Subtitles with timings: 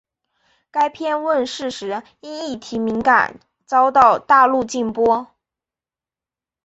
[0.71, 5.27] 该片问世时因议题敏感遭到大陆禁播。